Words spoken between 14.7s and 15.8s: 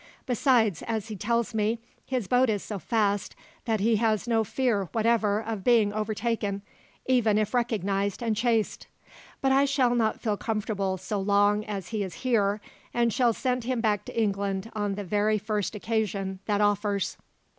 on the very first